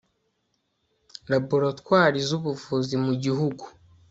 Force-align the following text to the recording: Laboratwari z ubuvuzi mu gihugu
Laboratwari 1.31 2.17
z 2.27 2.29
ubuvuzi 2.37 2.95
mu 3.05 3.13
gihugu 3.23 3.63